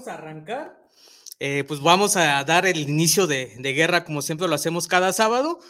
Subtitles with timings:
[0.00, 0.80] Vamos a arrancar.
[1.40, 5.12] Eh, pues vamos a dar el inicio de, de guerra como siempre lo hacemos cada
[5.12, 5.60] sábado.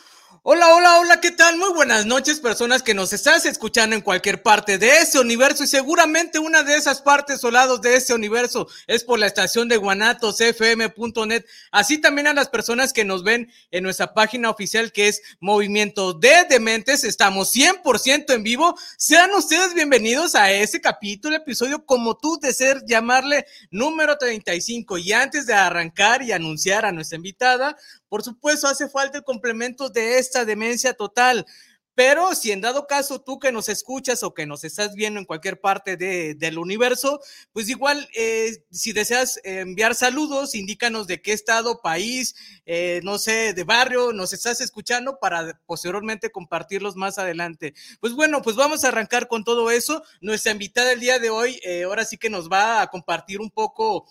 [0.42, 1.58] Hola, hola, hola, ¿qué tal?
[1.58, 5.66] Muy buenas noches, personas que nos estás escuchando en cualquier parte de ese universo y
[5.66, 11.44] seguramente una de esas partes o de ese universo es por la estación de guanatosfm.net.
[11.70, 16.14] Así también a las personas que nos ven en nuestra página oficial que es Movimiento
[16.14, 17.04] de Dementes.
[17.04, 18.78] Estamos 100% en vivo.
[18.96, 24.96] Sean ustedes bienvenidos a ese capítulo, episodio como tú de ser llamarle número 35.
[24.96, 27.76] Y antes de arrancar y anunciar a nuestra invitada,
[28.10, 31.46] por supuesto, hace falta el complemento de esta demencia total.
[31.94, 35.26] Pero si en dado caso tú que nos escuchas o que nos estás viendo en
[35.26, 37.20] cualquier parte de, del universo,
[37.52, 43.52] pues igual eh, si deseas enviar saludos, indícanos de qué estado, país, eh, no sé,
[43.52, 47.74] de barrio nos estás escuchando para posteriormente compartirlos más adelante.
[48.00, 50.02] Pues bueno, pues vamos a arrancar con todo eso.
[50.22, 53.50] Nuestra invitada el día de hoy, eh, ahora sí que nos va a compartir un
[53.50, 54.06] poco,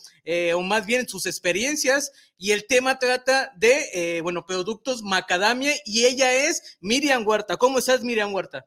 [0.54, 2.12] o más bien sus experiencias
[2.42, 7.58] y el tema trata de, bueno, productos macadamia y ella es Miriam Huerta.
[7.58, 8.66] ¿Cómo estás, Miriam Huerta?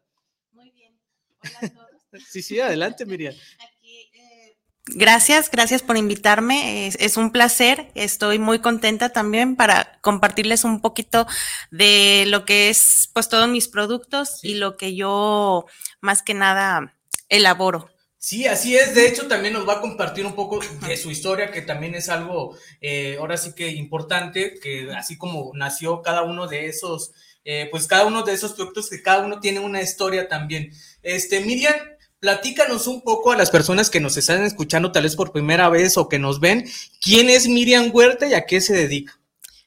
[0.52, 0.94] Muy bien.
[1.40, 1.88] Hola a todos.
[2.30, 3.34] sí, sí, adelante, Miriam.
[3.58, 6.86] Aquí, eh, Gracias, gracias por invitarme.
[6.86, 7.90] Es, es, un placer.
[7.94, 11.26] Estoy muy contenta también para compartirles un poquito
[11.70, 14.50] de lo que es, pues, todos mis productos sí.
[14.50, 15.64] y lo que yo
[16.02, 16.94] más que nada
[17.30, 17.88] elaboro.
[18.24, 18.94] Sí, así es.
[18.94, 22.08] De hecho, también nos va a compartir un poco de su historia, que también es
[22.08, 27.12] algo, eh, ahora sí que importante, que así como nació cada uno de esos
[27.44, 30.72] eh, pues cada uno de esos productos que cada uno tiene una historia también.
[31.02, 31.74] Este, Miriam,
[32.20, 35.96] platícanos un poco a las personas que nos están escuchando tal vez por primera vez
[35.96, 36.64] o que nos ven,
[37.00, 39.18] ¿quién es Miriam Huerta y a qué se dedica?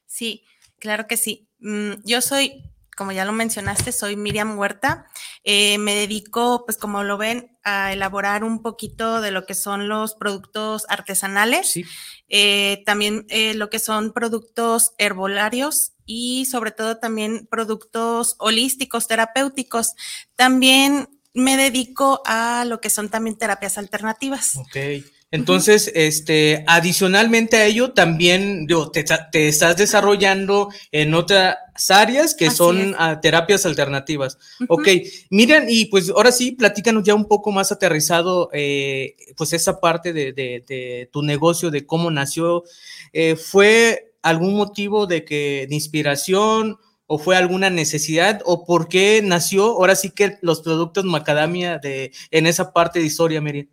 [0.08, 0.46] Sí,
[0.80, 1.50] claro que sí.
[1.60, 2.64] Mm, yo soy,
[2.96, 5.08] como ya lo mencionaste, soy Miriam Huerta.
[5.48, 9.88] Eh, me dedico, pues como lo ven, a elaborar un poquito de lo que son
[9.88, 11.70] los productos artesanales.
[11.70, 11.86] Sí.
[12.30, 19.94] Eh, también eh, lo que son productos herbolarios y sobre todo también productos holísticos, terapéuticos.
[20.36, 24.56] También me dedico a lo que son también terapias alternativas.
[24.56, 25.06] Ok.
[25.36, 31.58] Entonces, este, adicionalmente a ello, también digo, te, te, estás desarrollando en otras
[31.90, 34.38] áreas que Así son terapias alternativas.
[34.62, 34.68] Uh -huh.
[34.70, 34.88] Ok,
[35.30, 40.14] miren, y pues ahora sí, platícanos ya un poco más aterrizado, eh, pues esa parte
[40.14, 42.64] de, de, de, tu negocio, de cómo nació.
[43.12, 49.22] Eh, ¿Fue algún motivo de que, de inspiración o fue alguna necesidad o por qué
[49.22, 53.68] nació ahora sí que los productos macadamia de, en esa parte de historia, Miriam?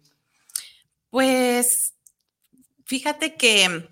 [1.12, 1.92] Pues
[2.86, 3.86] fíjate que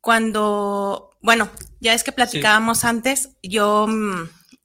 [0.00, 2.86] cuando, bueno, ya es que platicábamos sí.
[2.86, 3.86] antes, yo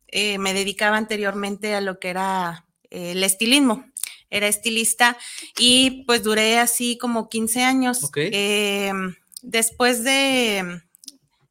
[0.08, 3.84] eh, me dedicaba anteriormente a lo que era eh, el estilismo.
[4.30, 5.18] Era estilista
[5.58, 8.06] y pues duré así como 15 años.
[8.06, 8.30] Okay.
[8.32, 8.94] Eh,
[9.42, 10.82] después de,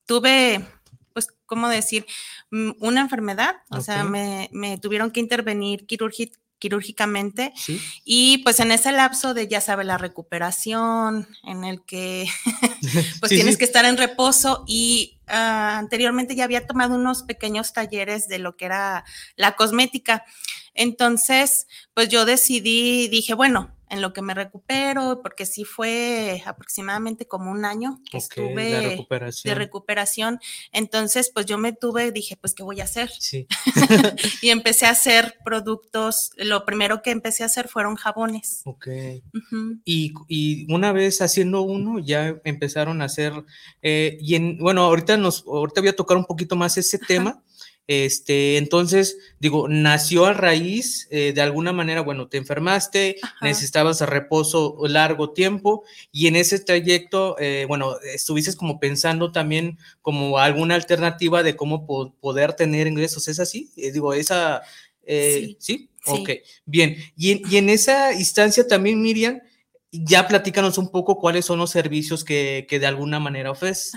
[0.07, 0.65] tuve,
[1.13, 2.07] pues, ¿cómo decir?
[2.51, 3.81] Una enfermedad, okay.
[3.81, 7.81] o sea, me, me, tuvieron que intervenir quirúrgicamente quirúrgicamente ¿Sí?
[8.05, 12.27] y pues en ese lapso de ya sabe la recuperación en el que
[13.21, 13.59] pues sí, tienes sí.
[13.59, 18.57] que estar en reposo y uh, anteriormente ya había tomado unos pequeños talleres de lo
[18.57, 19.05] que era
[19.37, 20.25] la cosmética
[20.75, 27.27] entonces pues yo decidí dije bueno en lo que me recupero, porque sí fue aproximadamente
[27.27, 29.51] como un año que okay, estuve de recuperación.
[29.51, 30.41] de recuperación.
[30.73, 33.11] Entonces, pues yo me tuve, dije, pues, ¿qué voy a hacer?
[33.11, 33.47] Sí.
[34.43, 36.31] y empecé a hacer productos.
[36.37, 38.63] Lo primero que empecé a hacer fueron jabones.
[38.65, 38.87] Ok.
[38.89, 39.81] Uh -huh.
[39.85, 43.33] y, y, una vez haciendo uno, ya empezaron a hacer,
[43.83, 47.07] eh, y en, bueno, ahorita nos, ahorita voy a tocar un poquito más ese Ajá.
[47.07, 47.43] tema
[47.89, 54.77] Este, entonces, digo, nació a raíz eh, de alguna manera, bueno, te enfermaste, necesitabas reposo
[54.87, 61.43] largo tiempo y en ese trayecto, eh, bueno, estuviste como pensando también como alguna alternativa
[61.43, 61.87] de cómo
[62.21, 63.71] poder tener ingresos, ¿es así?
[63.79, 64.61] Eh, digo, esa,
[65.07, 65.57] sí.
[65.59, 65.91] ¿sí?
[66.05, 66.31] Ok,
[66.67, 66.95] bien.
[67.17, 69.41] Y, en esa instancia también, Miriam,
[69.93, 73.93] ya platícanos un poco cuáles son los servicios que, que de alguna manera ofreces.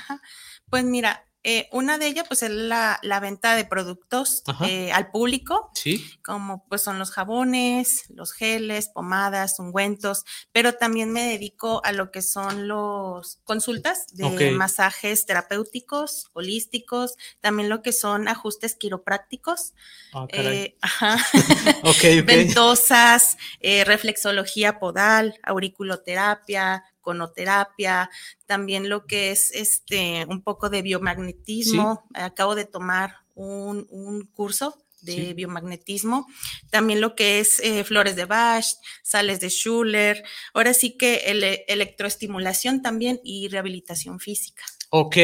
[0.70, 5.72] Pues mira, eh, una de ellas, pues, es la, venta de productos eh, al público,
[5.74, 6.06] sí.
[6.24, 12.12] como pues son los jabones, los geles, pomadas, ungüentos, pero también me dedico a lo
[12.12, 19.74] que son los consultas de masajes terapéuticos, holísticos, también lo que son ajustes quiroprácticos,
[20.14, 20.76] ah, eh,
[22.26, 28.10] ventosas, reflexología podal, auriculoterapia, conoterapia,
[28.46, 32.06] también lo que es este un poco de biomagnetismo.
[32.14, 36.28] Acabo de tomar un, curso de biomagnetismo,
[36.70, 38.66] también lo que es eh, flores de Bach,
[39.02, 44.64] sales de Schuller, ahora sí que electroestimulación también y rehabilitación física.
[44.94, 45.16] Ok,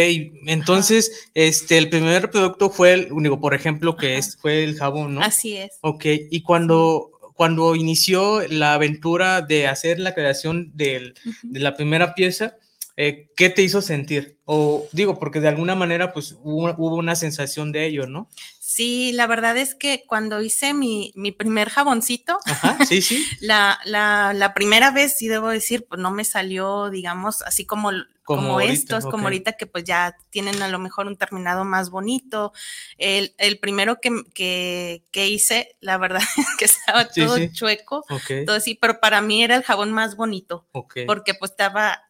[0.45, 5.15] entonces, este, el primer producto fue el único, por ejemplo, que es, fue el jabón,
[5.15, 5.21] ¿no?
[5.21, 5.77] Así es.
[5.81, 11.13] Ok, y cuando, cuando inició la aventura de hacer la creación de
[11.43, 12.57] la primera pieza,
[12.97, 14.39] eh, ¿qué te hizo sentir?
[14.45, 18.27] O digo, porque de alguna manera pues hubo, una sensación de ello, ¿no?
[18.69, 22.37] Sí, la verdad es que cuando hice mi, primer jaboncito,
[22.85, 23.25] sí, sí.
[23.39, 27.91] la, la, primera vez, sí debo decir, pues no me salió, digamos, así como,
[28.25, 32.51] como, estos, como ahorita que pues ya tienen a lo mejor un terminado más bonito.
[32.97, 33.31] El,
[33.61, 38.03] primero que, que, hice, la verdad es que estaba todo chueco,
[38.45, 40.67] todo así, pero para mí era el jabón más bonito,
[41.05, 42.06] porque pues estaba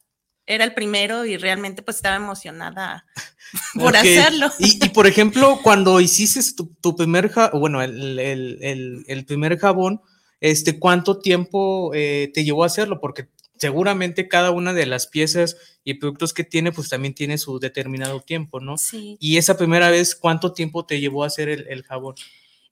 [0.48, 3.06] era el primero y realmente pues estaba emocionada
[3.76, 4.50] por hacerlo.
[4.58, 6.42] Y, por ejemplo, cuando hiciste
[6.82, 10.02] tu, primer, bueno, el, primer jabón,
[10.40, 13.00] este, ¿cuánto tiempo eh, te llevó a hacerlo?
[13.00, 13.28] Porque
[13.58, 18.22] seguramente cada una de las piezas y productos que tiene, pues también tiene su determinado
[18.22, 18.78] tiempo, ¿no?
[18.78, 19.18] Sí.
[19.20, 22.16] Y esa primera vez, ¿cuánto tiempo te llevó a hacer el, el jabón?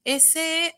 [0.04, 0.75] Ese,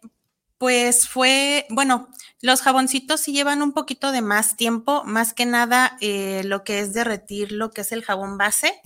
[0.57, 2.09] pues fue, bueno,
[2.42, 6.80] los jaboncitos sí llevan un poquito de más tiempo, más que nada eh, lo que
[6.80, 8.80] es derretir lo que es el jabón base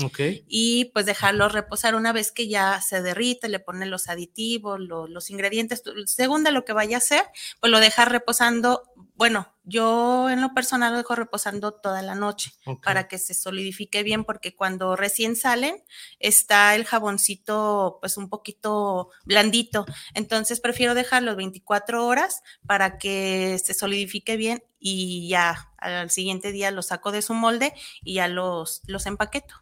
[0.48, 5.30] y pues dejarlo reposar una vez que ya se derrite, le pone los aditivos, los
[5.30, 7.24] ingredientes, según de lo que vaya a hacer,
[7.60, 8.84] pues lo deja reposando,
[9.16, 12.54] bueno, yo en lo personal lo dejo reposando toda la noche
[12.84, 15.84] para que se solidifique bien, porque cuando recién salen
[16.19, 19.86] está el jaboncito pues un poquito blandito.
[20.13, 26.72] Entonces prefiero dejarlo 24 horas para que se solidifique bien y ya al siguiente día
[26.72, 27.74] lo saco de su molde
[28.04, 29.56] y ya los, los empaqueto.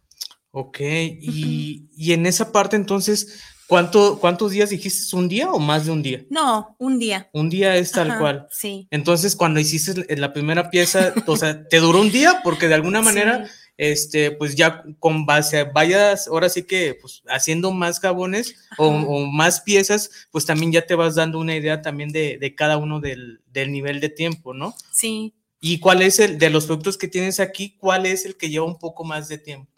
[0.52, 5.14] Ok, y, y en esa parte entonces ¿Cuánto, ¿Cuántos días dijiste?
[5.14, 6.24] ¿Un día o más de un día?
[6.28, 7.30] No, un día.
[7.32, 8.48] Un día es tal cual.
[8.50, 8.88] Sí.
[8.90, 12.40] Entonces, cuando hiciste la primera pieza, o sea, ¿te duró un día?
[12.42, 17.70] Porque de alguna manera, este, pues ya con base vayas, ahora sí que, pues haciendo
[17.70, 18.90] más jabones o,
[19.26, 22.98] más piezas, pues también ya te vas dando una idea también de, de cada uno
[22.98, 24.74] del, del, nivel de tiempo, ¿no?
[24.90, 25.32] Sí.
[25.60, 28.66] ¿Y cuál es el, de los productos que tienes aquí, cuál es el que lleva
[28.66, 29.70] un poco más de tiempo?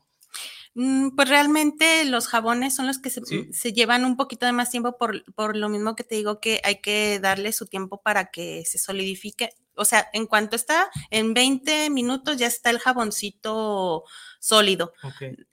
[0.75, 4.97] Mm, pues realmente los jabones son los que se, llevan un poquito de más tiempo
[4.97, 8.65] por, por, lo mismo que te digo que hay que darle su tiempo para que
[8.65, 9.51] se solidifique.
[9.75, 14.05] O sea, en cuanto está en 20 minutos ya está el jaboncito
[14.41, 14.95] sólido.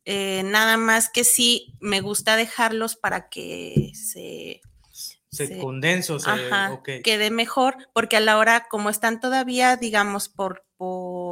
[0.05, 4.61] Eh, nada más que sí me gusta dejarlos para que se
[5.31, 6.17] se, condense, o
[6.83, 11.28] quede mejor, porque a la hora, como están todavía, digamos, por, por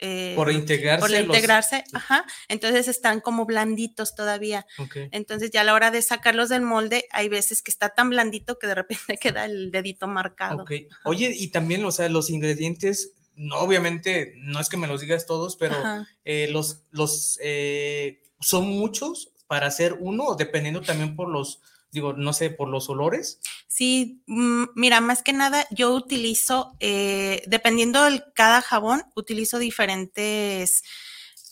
[0.00, 1.00] eh, por integrarse.
[1.00, 2.24] Por integrarse, ajá.
[2.48, 4.66] Entonces están como blanditos todavía.
[5.10, 8.58] Entonces ya a la hora de sacarlos del molde, hay veces que está tan blandito
[8.58, 10.64] que de repente queda el dedito marcado.
[11.04, 15.26] Oye, y también, o sea, los ingredientes, no, obviamente, no es que me los digas
[15.26, 15.76] todos, pero
[16.24, 21.60] eh, los, los eh, son muchos para hacer uno, dependiendo también por los
[21.92, 23.40] digo, no sé, por los olores?
[23.68, 30.82] Sí, mm, mira, más que nada yo utilizo, eh, dependiendo de cada jabón, utilizo diferentes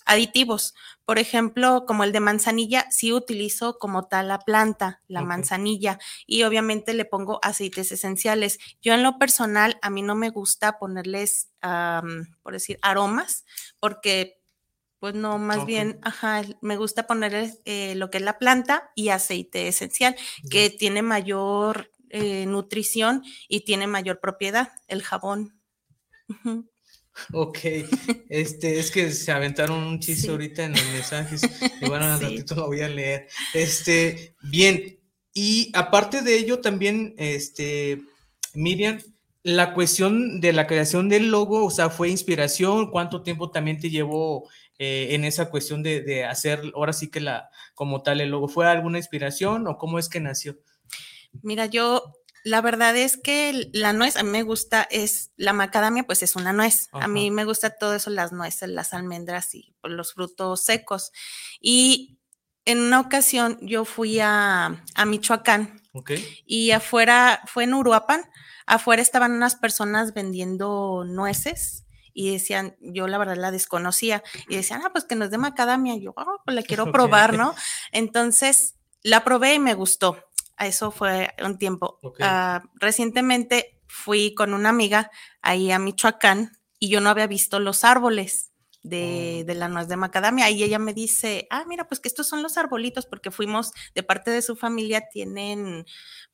[0.06, 0.74] aditivos.
[1.04, 6.42] Por ejemplo, como el de manzanilla, sí utilizo como tal la planta, la manzanilla, y
[6.42, 8.58] obviamente le pongo aceites esenciales.
[8.82, 11.50] Yo en lo personal, a mí no me gusta ponerles,
[12.42, 13.44] por decir, aromas,
[13.80, 14.37] porque
[15.00, 19.10] pues no, más bien, ajá, me gusta poner eh, lo que es la planta y
[19.10, 20.16] aceite esencial,
[20.50, 25.60] que tiene mayor eh, nutrición y tiene mayor propiedad, el jabón.
[27.32, 27.58] Ok,
[28.28, 31.42] este, es que se aventaron un chiste ahorita en los mensajes,
[31.80, 33.28] y bueno, un ratito lo voy a leer.
[33.54, 34.98] Este, bien,
[35.32, 38.02] Y aparte de ello, también, este,
[38.54, 38.98] Miriam,
[39.44, 43.90] la cuestión de la creación del logo, o sea, fue inspiración, ¿cuánto tiempo también te
[43.90, 48.30] llevó eh, en esa cuestión de, de, hacer, ahora sí que la, como tal, el
[48.30, 48.48] logo?
[48.48, 50.58] ¿Fue alguna inspiración o cómo es que nació?
[51.42, 56.04] Mira, yo la verdad es que la nuez, a mí me gusta, es la macadamia,
[56.04, 56.88] pues es una nuez.
[56.92, 57.04] Ajá.
[57.04, 61.12] A mí me gusta todo eso, las nueces, las almendras y pues, los frutos secos.
[61.60, 62.18] Y
[62.64, 66.24] en una ocasión yo fui a, a Michoacán okay.
[66.46, 68.22] y afuera, fue en Uruapan,
[68.66, 71.84] afuera estaban unas personas vendiendo nueces
[72.18, 75.38] y decían, yo la verdad la desconocía, y decían, ah, pues que no es de
[75.38, 76.92] macadamia, y yo, oh, pues la quiero okay.
[76.92, 77.54] probar, ¿no?
[77.92, 80.28] Entonces la probé y me gustó
[80.66, 81.98] eso fue un tiempo.
[82.02, 82.26] Okay.
[82.26, 85.10] Uh, recientemente fui con una amiga
[85.42, 89.46] ahí a Michoacán y yo no había visto los árboles de, oh.
[89.46, 92.42] de, la nuez de macadamia y ella me dice, ah, mira, pues que estos son
[92.42, 95.84] los arbolitos porque fuimos de parte de su familia, tienen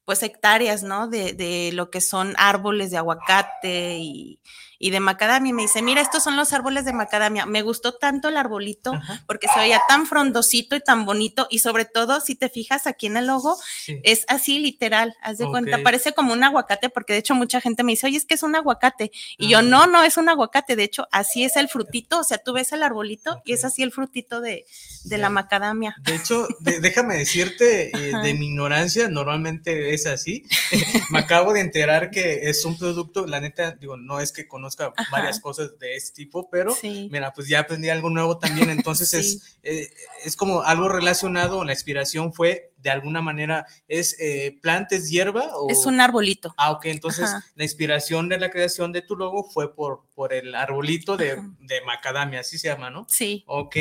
[0.04, 1.08] pues hectáreas, ¿no?
[1.08, 4.40] De, de lo que son árboles de aguacate y,
[4.84, 5.48] y de macadamia.
[5.48, 7.46] Y me dice, mira, estos son los árboles de macadamia.
[7.46, 9.24] Me gustó tanto el arbolito Ajá.
[9.26, 11.46] porque se veía tan frondosito y tan bonito.
[11.48, 13.98] Y sobre todo, si te fijas aquí en el logo, sí.
[14.02, 15.16] es así literal.
[15.22, 15.52] Haz de okay.
[15.52, 18.34] cuenta, parece como un aguacate, porque de hecho mucha gente me dice, oye, es que
[18.34, 19.10] es un aguacate.
[19.38, 19.48] Y ah.
[19.48, 20.76] yo, no, no es un aguacate.
[20.76, 22.20] De hecho, así es el frutito.
[22.20, 23.42] O sea, tú ves el arbolito okay.
[23.46, 24.66] y es así el frutito de,
[25.04, 25.96] de la macadamia.
[26.02, 30.44] De hecho, de, déjame decirte, eh, de mi ignorancia, normalmente es así.
[31.10, 34.73] me acabo de enterar que es un producto, la neta, digo, no es que conozca
[34.80, 34.92] Ajá.
[35.10, 37.08] varias cosas de este tipo, pero sí.
[37.10, 39.18] mira, pues ya aprendí algo nuevo también, entonces sí.
[39.18, 39.90] es, eh,
[40.24, 45.56] es como algo relacionado, la inspiración fue de alguna manera, ¿es eh, plantes hierba?
[45.56, 45.70] O...
[45.70, 46.54] Es un arbolito.
[46.58, 47.44] Ah, ok, entonces Ajá.
[47.54, 51.80] la inspiración de la creación de tu logo fue por, por el arbolito de, de
[51.86, 53.06] macadamia, así se llama, ¿no?
[53.08, 53.42] Sí.
[53.46, 53.76] Ok,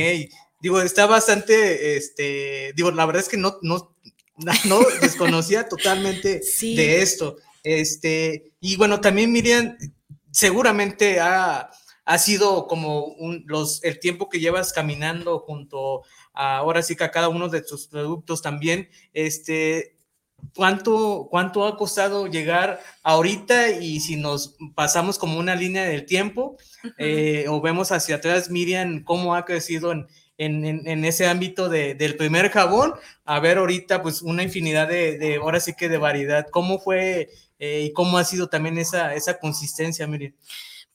[0.62, 3.94] digo, está bastante, este, digo, la verdad es que no, no,
[4.66, 6.76] no desconocía totalmente sí.
[6.76, 7.36] de esto.
[7.64, 9.78] Este, y bueno, también Miriam,
[10.34, 11.70] seguramente ha,
[12.06, 16.02] ha sido como un, los, el tiempo que llevas caminando junto
[16.34, 19.96] a, ahora sí que a cada uno de tus productos también, este,
[20.56, 26.58] ¿cuánto, cuánto ha costado llegar ahorita y si nos pasamos como una línea del tiempo
[26.84, 26.94] uh -huh.
[26.98, 31.70] eh, o vemos hacia atrás, Miriam, cómo ha crecido en, en, en, en, ese ámbito
[31.70, 35.90] de, del primer jabón, a ver ahorita pues una infinidad de, de ahora sí que
[35.90, 36.48] de variedad.
[36.50, 40.34] ¿Cómo fue eh, y cómo ha sido también esa, esa consistencia, Miriam?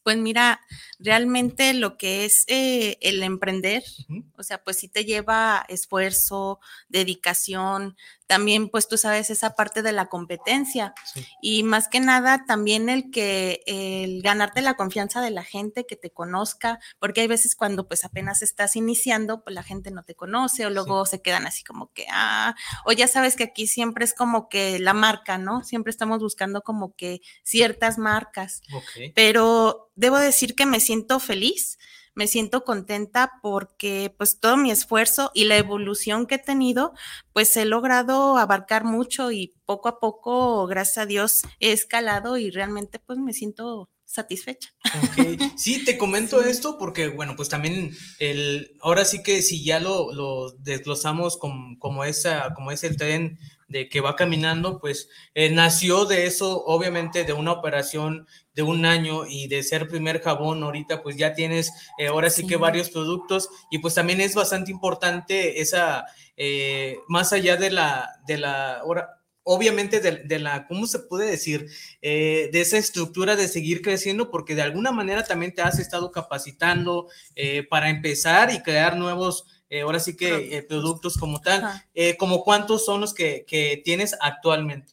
[0.02, 0.60] Pues mira,
[0.98, 4.24] realmente lo que es eh, el emprender, uh -huh.
[4.38, 7.96] o sea, pues sí te lleva esfuerzo, dedicación,
[8.28, 11.26] también pues tú sabes esa parte de la competencia sí.
[11.40, 15.97] y más que nada también el que el ganarte la confianza de la gente que
[15.97, 20.14] te conozca, porque hay veces cuando pues apenas estás iniciando, pues la gente no te
[20.14, 21.12] conoce o luego sí.
[21.12, 22.54] se quedan así como que, ah,
[22.85, 25.64] o ya sabes que aquí siempre es como que la marca, ¿no?
[25.64, 29.11] Siempre estamos buscando como que ciertas marcas, okay.
[29.12, 31.78] pero debo decir que me siento feliz
[32.18, 36.92] me siento contenta porque pues todo mi esfuerzo y la evolución que he tenido,
[37.32, 42.50] pues he logrado abarcar mucho y poco a poco, gracias a Dios, he escalado y
[42.50, 44.75] realmente pues me siento satisfecha.
[45.10, 45.38] Okay.
[45.56, 46.48] Sí, te comento sí.
[46.48, 51.78] esto porque, bueno, pues también el, ahora sí que si ya lo, lo desglosamos como,
[51.78, 56.64] como, esa, como es el tren de que va caminando, pues eh, nació de eso,
[56.64, 61.34] obviamente, de una operación de un año y de ser primer jabón, ahorita pues ya
[61.34, 66.06] tienes eh, ahora sí, sí, que varios productos y pues también es bastante importante esa,
[66.37, 69.18] eh, más allá de la, de la, ahora,
[69.50, 71.70] obviamente de, de, la, ¿cómo se puede decir?
[72.02, 76.12] Eh, de esa estructura de seguir creciendo, porque de alguna manera también te has estado
[76.12, 81.84] capacitando eh, para empezar y crear nuevos eh, ahora sí que eh, productos como tal,
[81.94, 84.92] eh, como cuántos son los que, que, tienes actualmente.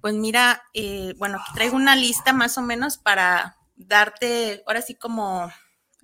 [0.00, 4.94] Pues mira, eh, bueno, aquí traigo una lista más o menos para darte, ahora sí
[4.94, 5.52] como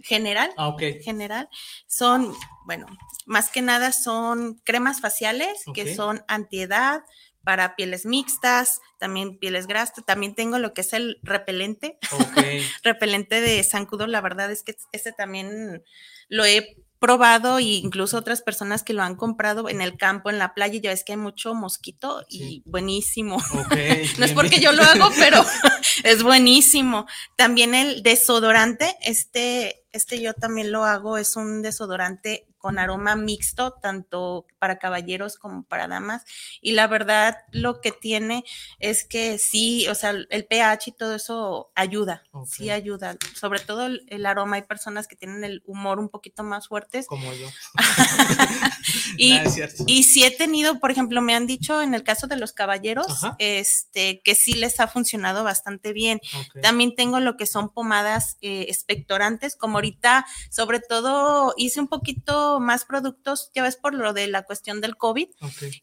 [0.01, 1.03] general, ah, okay.
[1.03, 1.49] general,
[1.87, 2.33] son,
[2.67, 2.87] bueno,
[3.27, 5.85] más que nada son cremas faciales okay.
[5.85, 7.03] que son antiedad,
[7.43, 12.63] para pieles mixtas, también pieles grasas, también tengo lo que es el repelente, okay.
[12.83, 15.85] repelente de zancudo, la verdad es que este también
[16.29, 20.39] lo he probado e incluso otras personas que lo han comprado en el campo, en
[20.39, 23.37] la playa, ya ves que hay mucho mosquito y buenísimo.
[23.67, 25.45] Okay, no es porque yo lo hago, pero
[26.05, 27.07] es buenísimo.
[27.37, 33.75] También el desodorante, este este yo también lo hago, es un desodorante con aroma mixto,
[33.75, 36.25] tanto para caballeros como para damas.
[36.63, 38.43] Y la verdad, lo que tiene
[38.79, 43.19] es que sí, o sea, el pH y todo eso ayuda, sí ayuda.
[43.35, 47.07] Sobre todo el, aroma, hay personas que tienen el humor un poquito más fuertes.
[47.07, 47.47] Como yo.
[49.19, 49.39] y,
[49.87, 53.27] y sí he tenido, por ejemplo, me han dicho en el caso de los caballeros,
[53.39, 56.19] este, que sí les ha funcionado bastante bien.
[56.63, 62.59] También tengo lo que son pomadas eh, expectorantes, como ahorita, sobre todo hice un poquito
[62.61, 65.29] más productos, ya ves por lo de la cuestión del COVID,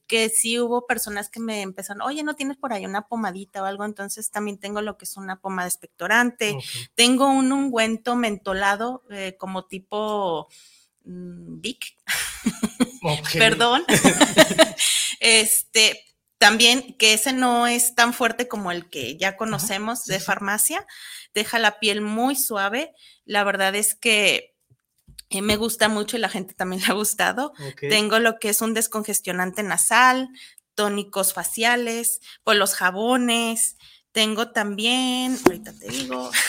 [0.07, 3.65] que sí hubo personas que me empezaron, oye, ¿no tienes por ahí una pomadita o
[3.65, 3.85] algo?
[3.85, 6.57] Entonces también tengo lo que es una pomada expectorante,
[6.95, 10.47] tengo un ungüento mentolado eh, como tipo
[11.05, 11.95] mm, Vic,
[13.33, 13.83] perdón,
[15.19, 16.03] este,
[16.41, 20.87] también que ese no es tan fuerte como el que ya conocemos de farmacia,
[21.35, 22.95] deja la piel muy suave.
[23.25, 24.55] La verdad es que
[25.29, 27.53] eh, me gusta mucho y la gente también le ha gustado.
[27.79, 30.29] Tengo lo que es un descongestionante nasal,
[30.73, 33.77] tónicos faciales, pues los jabones.
[34.11, 36.29] Tengo también, ahorita te digo.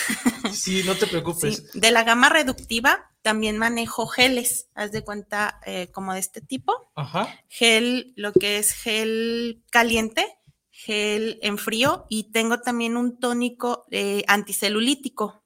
[0.51, 1.71] Sí, no te preocupes.
[1.73, 6.91] de la gama reductiva también manejo geles, haz de cuenta eh, como de este tipo.
[6.95, 7.27] Ajá.
[7.47, 10.27] Gel, lo que es gel caliente,
[10.69, 15.42] gel en frío y tengo también un tónico eh, anticelulítico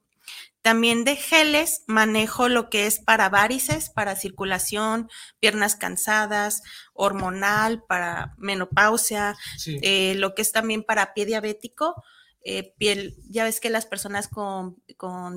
[0.68, 5.08] también de geles manejo lo que es para varices, para circulación,
[5.40, 9.34] piernas cansadas, hormonal, para menopausia,
[9.66, 11.94] eh, lo que es también para pie diabético.
[12.42, 14.76] Eh, piel, ya ves que las personas con,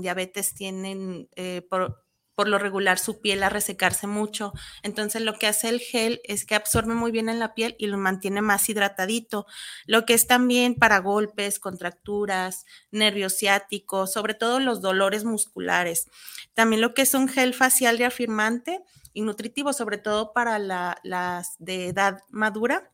[0.02, 2.04] diabetes tienen eh, por,
[2.36, 4.54] por lo regular su piel a resecarse mucho.
[4.84, 7.88] Entonces lo que hace el gel es que absorbe muy bien en la piel y
[7.88, 9.46] lo mantiene más hidratadito.
[9.86, 16.08] Lo que es también para golpes, contracturas, nervios ciáticos, sobre todo los dolores musculares.
[16.54, 18.82] También lo que es un gel facial reafirmante
[19.14, 22.92] y nutritivo, sobre todo para las de edad madura.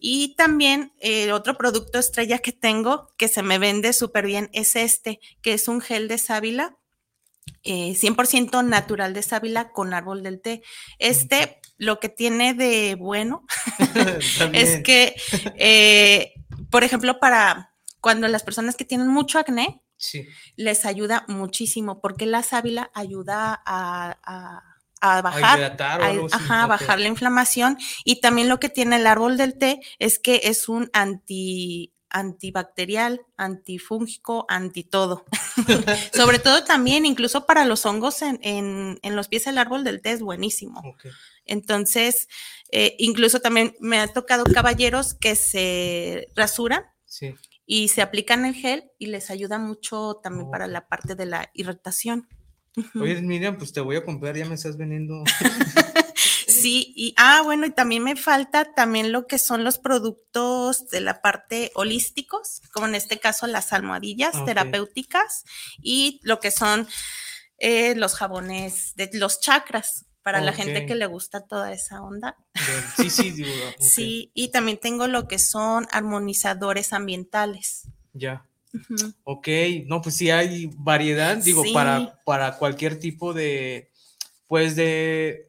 [0.00, 4.76] Y también eh, otro producto estrella que tengo que se me vende súper bien es
[4.76, 6.76] este, que es un gel de sábila
[7.64, 10.62] 100% eh, natural de sábila con árbol del té.
[10.98, 13.44] Este lo que tiene de bueno
[14.52, 15.14] es que,
[15.56, 16.34] eh,
[16.70, 19.82] por ejemplo, para cuando las personas que tienen mucho acné,
[20.56, 24.62] les ayuda muchísimo porque la sábila ayuda a,
[25.00, 27.78] bajar, a, bajar la inflamación.
[28.04, 33.26] Y también lo que tiene el árbol del té es que es un anti antibacterial,
[33.36, 35.26] antifúngico, anti todo.
[36.14, 40.22] Sobre todo también, incluso para los hongos en, los pies del árbol del té es
[40.22, 40.82] buenísimo.
[41.44, 42.28] Entonces,
[42.72, 46.84] eh, incluso también me ha tocado caballeros que se rasuran
[47.66, 51.50] y se aplican el gel y les ayuda mucho también para la parte de la
[51.52, 52.28] irritación.
[52.98, 55.22] Oye, Miriam, pues te voy a comprar, ya me estás vendiendo.
[56.66, 61.00] Sí, y ah, bueno, y también me falta también lo que son los productos de
[61.00, 65.44] la parte holísticos, como en este caso las almohadillas terapéuticas
[65.80, 66.88] y lo que son
[67.58, 72.36] eh, los jabones de los chakras para la gente que le gusta toda esa onda.
[72.96, 73.48] Sí, sí, digo,
[73.78, 77.82] Sí, y también tengo lo que son armonizadores ambientales.
[78.12, 78.44] Ya.
[79.22, 79.46] Ok,
[79.86, 83.92] no, pues sí hay variedad, digo, para, para cualquier tipo de,
[84.48, 85.45] pues de,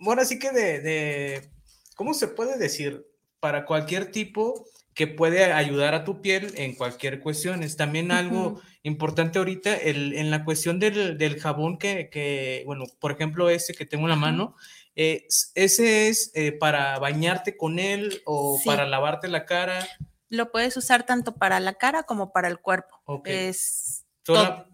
[0.00, 1.50] bueno, así que de,
[1.94, 3.06] ¿cómo se puede decir?
[3.38, 7.62] Para cualquier tipo que puede ayudar a tu piel en cualquier cuestión.
[7.62, 13.48] Es también algo importante ahorita el, en la cuestión del, jabón que, bueno, por ejemplo,
[13.50, 14.56] ese que tengo en la mano,
[14.94, 19.86] ese es eh, para bañarte con él o para lavarte la cara.
[20.28, 23.00] Lo puedes usar tanto para la cara como para el cuerpo.
[23.24, 23.99] Es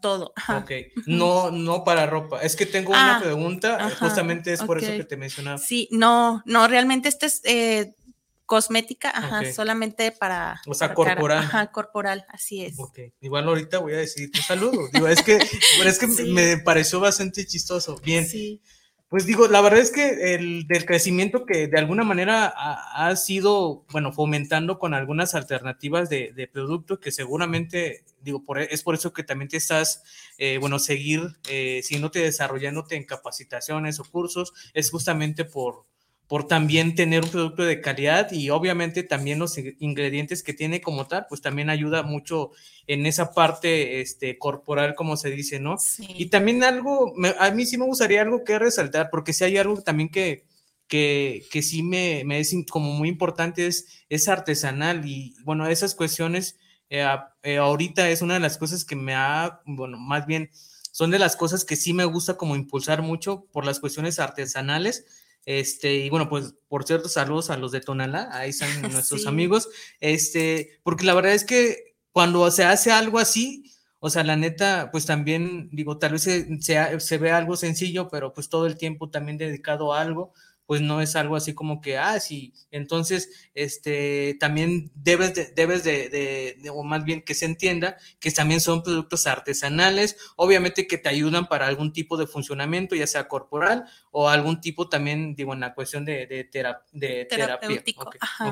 [0.01, 0.33] todo.
[0.49, 0.71] Ok,
[1.07, 2.41] no, no para ropa.
[2.43, 5.59] Es que tengo una ah, pregunta, justamente es por eso que te mencionaba.
[5.59, 7.95] Sí, no, no, realmente este es eh,
[8.47, 10.61] cosmética, ajá, solamente para.
[10.67, 11.39] O sea, corporal.
[11.39, 12.79] Ajá, corporal, así es.
[12.79, 14.89] Ok, igual ahorita voy a decir tu saludo.
[14.93, 17.97] Digo, es que, es que me pareció bastante chistoso.
[18.03, 18.27] Bien.
[18.27, 18.63] Sí.
[19.09, 23.85] Pues digo, la verdad es que el del crecimiento que de alguna manera ha, sido,
[23.93, 29.13] bueno, fomentando con algunas alternativas de, de producto que seguramente, digo, por, es por eso
[29.13, 30.03] que también te estás,
[30.39, 35.87] eh, bueno, seguir eh, siguiéndote, desarrollándote en capacitaciones o cursos, es justamente por,
[36.29, 41.07] por también tener un producto de calidad y obviamente también los ingredientes que tiene como
[41.07, 42.51] tal, pues también ayuda mucho
[42.87, 45.77] en esa parte este, corporal, como se dice, ¿no?
[45.99, 49.81] Y también algo, a mí sí me gustaría algo que resaltar, porque si hay algo
[49.83, 50.45] también que,
[50.89, 55.95] que, que sí me, me, es como muy importante, es, es artesanal y bueno, esas
[55.95, 56.59] cuestiones,
[56.91, 57.07] eh,
[57.45, 60.51] eh, ahorita es una de las cosas que me ha, bueno, más bien
[60.97, 65.05] son de las cosas que sí me gusta como impulsar mucho por las cuestiones artesanales.
[65.47, 69.69] Este, y bueno, pues por cierto, saludos a los de Tonalá, ahí están nuestros amigos.
[70.01, 74.91] Este, porque la verdad es que cuando se hace algo así, o sea, la neta,
[74.93, 79.09] pues también, digo, tal vez se, se, ve algo sencillo, pero pues todo el tiempo
[79.09, 80.35] también dedicado a algo,
[80.67, 85.85] pues no es algo así como que, ah, sí, entonces, este, también debes de, debes
[85.85, 91.09] de, o más bien que se entienda que también son productos artesanales, obviamente que te
[91.09, 95.61] ayudan para algún tipo de funcionamiento, ya sea corporal o algún tipo también, digo, en
[95.61, 96.49] la cuestión de, de,
[96.93, 97.85] de terapia.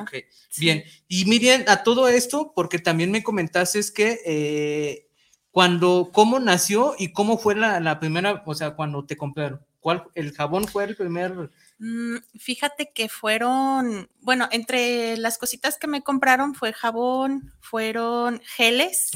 [0.01, 0.23] Okay,
[0.57, 5.09] Bien, y miren, a todo esto, porque también me comentaste es que eh,
[5.51, 10.03] cuando, cómo nació y cómo fue la, la primera, o sea, cuando te compraron, ¿cuál,
[10.13, 16.03] el jabón fue el primer Mm, fíjate que fueron, bueno, entre las cositas que me
[16.03, 19.11] compraron fue jabón, fueron geles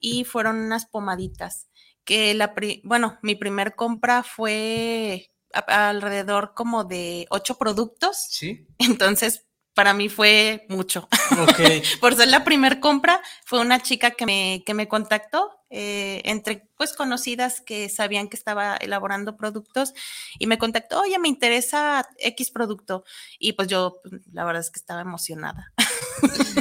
[0.00, 1.68] y fueron unas pomaditas.
[2.04, 8.26] Que la, bueno, mi primer compra fue alrededor como de ocho productos.
[8.30, 8.66] Sí.
[8.78, 11.08] Entonces, para mí fue mucho.
[12.00, 16.68] Por ser la primer compra, fue una chica que me, que me contactó eh, entre
[16.76, 19.94] pues conocidas que sabían que estaba elaborando productos
[20.38, 23.04] y me contactó, oye, me interesa X producto.
[23.38, 25.72] Y pues yo, pues, la verdad es que estaba emocionada.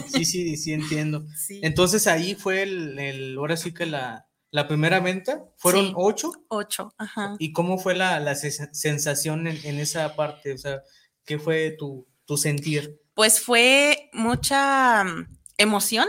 [0.09, 1.25] Sí, sí, sí, entiendo.
[1.61, 6.31] Entonces ahí fue el, ahora sí que la, la primera venta, ¿fueron ocho?
[6.49, 7.35] Ocho, ajá.
[7.39, 10.53] ¿Y cómo fue la, la sensación en, en, esa parte?
[10.53, 10.81] O sea,
[11.25, 13.01] ¿qué fue tu, tu sentir?
[13.17, 15.03] pues fue mucha
[15.57, 16.07] emoción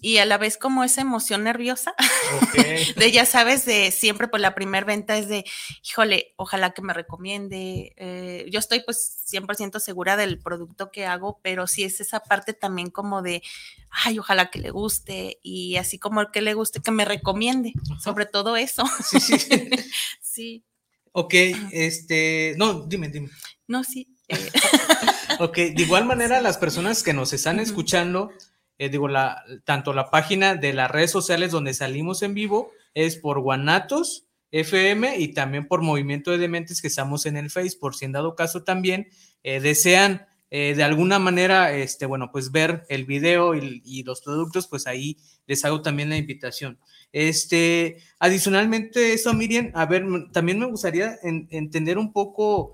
[0.00, 1.94] y a la vez como esa emoción nerviosa
[2.96, 5.44] de ya sabes de siempre pues la primera venta es de
[5.86, 11.40] híjole ojalá que me recomiende eh, yo estoy pues 100% segura del producto que hago
[11.42, 13.42] pero sí es esa parte también como de
[13.90, 17.74] ay ojalá que le guste y así como el que le guste que me recomiende
[18.02, 18.84] sobre todo eso.
[19.04, 19.38] Sí sí.
[20.20, 20.64] Sí.
[21.12, 21.34] Ok
[21.72, 23.28] este no dime dime.
[23.66, 24.50] No sí eh,
[25.38, 28.30] ok, de igual manera, las personas que nos están escuchando,
[28.78, 33.16] eh, digo, la, tanto la página de las redes sociales donde salimos en vivo es
[33.16, 37.94] por Guanatos FM y también por Movimiento de Dementes que estamos en el Face, por
[37.94, 39.08] si en dado caso también
[39.42, 44.86] eh, desean de alguna manera, este, bueno, pues ver el video y, los productos, pues
[44.86, 46.78] ahí les hago también la invitación.
[47.12, 52.72] Este, adicionalmente, eso, Miriam, a ver, también me gustaría entender un poco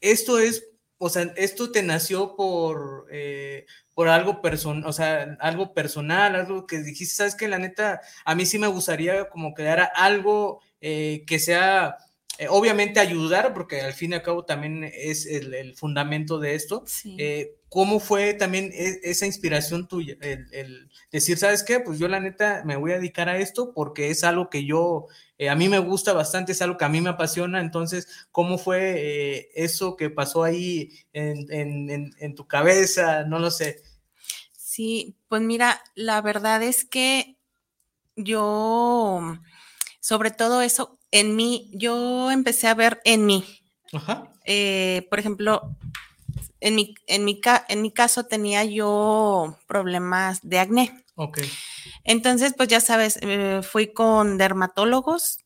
[0.00, 0.69] esto es,
[1.02, 6.66] o sea, esto te nació por, eh, por algo personal, o sea, algo personal, algo
[6.66, 11.24] que dijiste, sabes que la neta, a mí sí me gustaría como crear algo eh,
[11.26, 11.96] que sea,
[12.36, 16.84] eh, obviamente ayudar, porque al fin y al cabo también es el, fundamento de esto.
[17.70, 20.18] ¿Cómo fue también e, esa inspiración tuya?
[20.20, 21.80] El, decir, ¿sabes qué?
[21.80, 25.06] Pues yo la neta me voy a dedicar a esto porque es algo que yo,
[25.40, 27.60] eh, a mí me gusta bastante, es algo que a mí me apasiona.
[27.60, 33.24] Entonces, ¿cómo fue eh, eso que pasó ahí en, tu cabeza?
[33.24, 33.82] No lo sé.
[34.52, 37.38] Sí, pues mira, la verdad es que
[38.16, 39.38] yo,
[39.98, 43.42] sobre todo eso, en mí, yo empecé a ver en mí.
[43.94, 44.34] Ajá.
[44.44, 45.74] Eh, por ejemplo,
[46.60, 50.99] en mi, en mi, en mi caso tenía yo problemas de acné.
[51.22, 51.40] Ok.
[52.04, 55.38] Entonces, pues ya sabes, eh, fui con dermatólogos,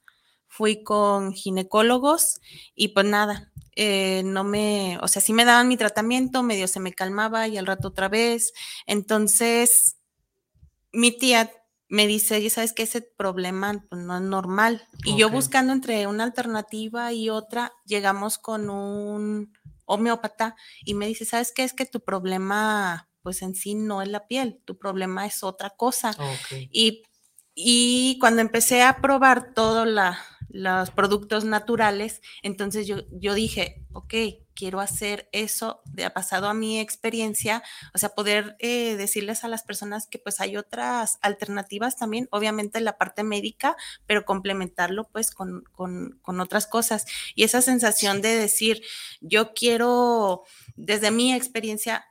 [0.47, 2.41] fui con ginecólogos
[2.77, 6.79] y pues nada, eh, no me, o sea, sí me daban mi tratamiento, medio se
[6.79, 8.53] me calmaba y al rato otra vez.
[8.87, 9.97] Entonces,
[10.93, 11.51] mi tía
[11.89, 14.87] me dice, ya sabes que ese problema pues, no es normal.
[15.05, 19.53] Y yo buscando entre una alternativa y otra, llegamos con un
[19.87, 21.65] homeópata y me dice, ¿sabes qué?
[21.65, 25.71] Es que tu problema, pues en sí no es la piel, tu problema es otra
[25.71, 26.15] cosa.
[26.71, 27.03] Y,
[27.55, 29.89] y, cuando empecé a probar todos
[30.51, 34.15] los productos naturales, entonces yo, yo dije, ok,
[34.55, 39.49] quiero hacer eso, de ha pasado a mi experiencia, o sea, poder eh, decirles a
[39.49, 45.31] las personas que pues hay otras alternativas también, obviamente la parte médica, pero complementarlo pues
[45.33, 45.65] con,
[46.25, 47.05] otras cosas.
[47.35, 48.83] Y esa sensación de decir,
[49.21, 50.45] yo quiero,
[50.77, 52.07] desde mi experiencia,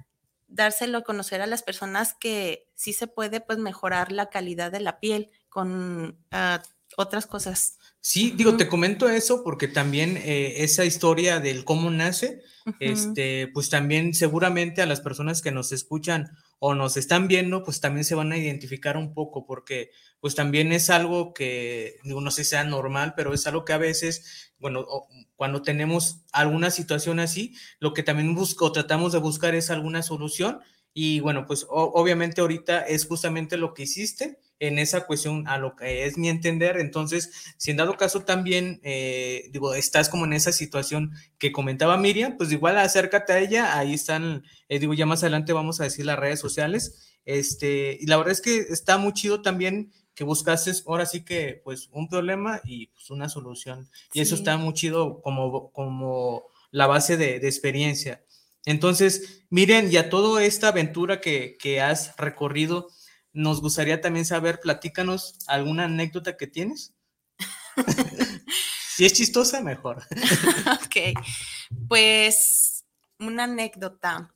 [0.53, 4.79] dárselo a conocer a las personas que sí se puede pues mejorar la calidad de
[4.79, 6.61] la piel con ah,
[6.97, 7.77] otras cosas.
[7.99, 12.41] Sí, digo, te comento eso porque también eh, esa historia del cómo nace,
[12.79, 16.29] este, pues también seguramente a las personas que nos escuchan
[16.59, 20.71] o nos están viendo, pues también se van a identificar un poco porque pues también
[20.71, 24.85] es algo que, no sé si sea normal, pero es algo que a veces, bueno,
[25.35, 30.59] cuando tenemos alguna situación así, lo que también busco, tratamos de buscar es alguna solución
[30.93, 35.75] y bueno, pues obviamente ahorita es justamente lo que hiciste en esa cuestión a lo
[35.75, 36.77] que es mi entender.
[36.77, 41.97] Entonces, si en dado caso también, eh, digo, estás como en esa situación que comentaba
[41.97, 45.83] Miriam, pues igual acércate a ella, ahí están, eh, digo, ya más adelante vamos a
[45.83, 47.11] decir las redes sociales.
[47.25, 51.59] Este, y la verdad es que está muy chido también que buscases ahora sí que
[51.63, 53.89] pues un problema y pues una solución.
[54.13, 58.23] Y eso está muy chido como, como la base de, de experiencia.
[58.65, 62.87] Entonces, miren, ya toda esta aventura que, que has recorrido,
[63.33, 66.93] nos gustaría también saber, platícanos alguna anécdota que tienes.
[68.95, 70.03] si es chistosa, mejor.
[70.85, 71.19] ok,
[71.87, 72.85] pues
[73.19, 74.33] una anécdota.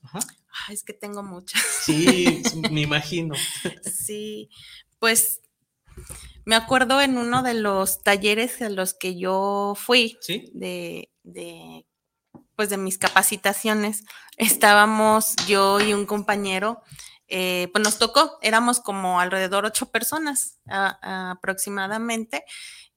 [0.70, 1.62] es que tengo muchas.
[1.84, 3.36] sí, me imagino.
[3.84, 4.50] sí,
[5.00, 5.42] pues
[6.46, 10.18] me acuerdo en uno de los talleres a los que yo fui
[10.54, 11.86] de, de,
[12.56, 14.04] pues de mis capacitaciones,
[14.38, 16.82] estábamos yo y un compañero,
[17.28, 22.44] eh, pues nos tocó, éramos como alrededor ocho personas aproximadamente,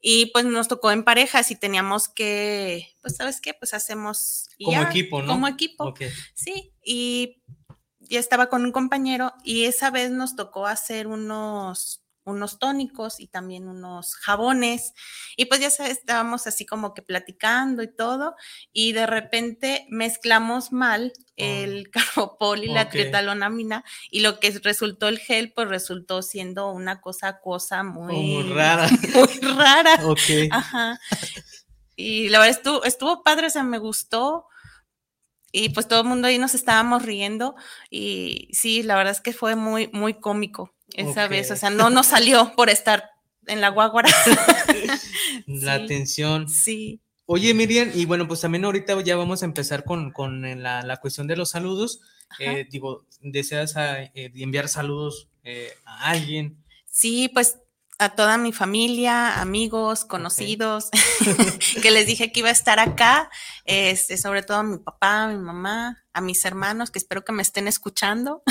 [0.00, 4.48] y pues nos tocó en parejas y teníamos que, pues sabes qué, pues hacemos...
[4.64, 5.32] Como equipo, ¿no?
[5.32, 5.94] Como equipo.
[6.34, 7.42] Sí, y
[7.98, 11.99] ya estaba con un compañero y esa vez nos tocó hacer unos
[12.30, 14.94] unos tónicos y también unos jabones.
[15.36, 18.34] Y pues ya estábamos así como que platicando y todo,
[18.72, 21.20] y de repente mezclamos mal oh.
[21.36, 27.00] el carbopol y la tritalonamina, y lo que resultó el gel, pues resultó siendo una
[27.00, 28.88] cosa cosa muy, muy rara.
[29.14, 29.98] Muy rara.
[30.50, 31.00] Ajá.
[31.96, 34.46] Y la verdad estuvo, estuvo padre, o sea, me gustó
[35.52, 37.56] y pues todo el mundo ahí nos estábamos riendo
[37.90, 41.90] y sí, la verdad es que fue muy, muy cómico esa vez, o sea, no
[41.90, 43.10] nos salió por estar
[43.46, 44.10] en la guaguara.
[45.46, 46.48] la atención.
[46.48, 47.00] Sí.
[47.26, 50.96] Oye, Miriam, y bueno, pues también ahorita ya vamos a empezar con, con la, la,
[50.96, 52.00] cuestión de los saludos.
[52.38, 56.62] Eh, digo, ¿deseas ah, eh, enviar saludos eh, a alguien?
[56.86, 57.58] Sí, pues
[58.00, 60.88] a toda mi familia, amigos, conocidos,
[61.82, 63.30] que les dije que iba a estar acá,
[63.66, 67.32] este, sobre todo a mi papá, a mi mamá, a mis hermanos, que espero que
[67.32, 68.42] me estén escuchando,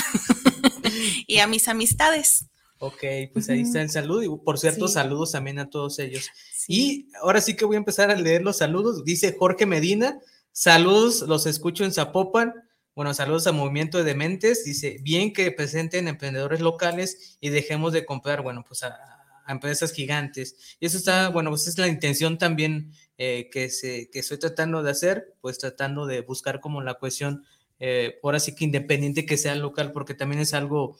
[1.28, 2.46] y a mis amistades.
[2.78, 4.22] Ok, pues ahí está el saludo.
[4.22, 6.30] Y por cierto, saludos también a todos ellos.
[6.68, 9.04] Y ahora sí que voy a empezar a leer los saludos.
[9.04, 10.20] Dice Jorge Medina,
[10.52, 12.54] saludos, los escucho en Zapopan.
[12.96, 14.64] Bueno, saludos a Movimiento de Dementes.
[14.64, 19.18] Dice, bien que presenten emprendedores locales y dejemos de comprar, bueno, pues a,
[19.50, 20.78] empresas gigantes.
[20.80, 24.84] Y eso está, bueno, pues es la intención también eh, que, se, que estoy tratando
[24.84, 27.44] de hacer, pues tratando de buscar como la cuestión,
[27.80, 30.98] eh, ahora sí que independiente que sea local, porque también es algo